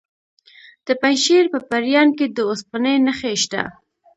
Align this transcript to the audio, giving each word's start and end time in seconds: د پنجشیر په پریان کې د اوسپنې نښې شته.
د 0.87 0.89
پنجشیر 1.01 1.45
په 1.53 1.59
پریان 1.69 2.09
کې 2.17 2.25
د 2.29 2.37
اوسپنې 2.49 2.93
نښې 3.05 3.33
شته. 3.43 3.61